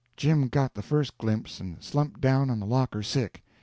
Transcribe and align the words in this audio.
Jim 0.17 0.47
got 0.47 0.73
the 0.73 0.81
first 0.81 1.15
glimpse, 1.19 1.59
and 1.59 1.77
slumped 1.79 2.19
down 2.19 2.49
on 2.49 2.59
the 2.59 2.65
locker 2.65 3.03
sick. 3.03 3.43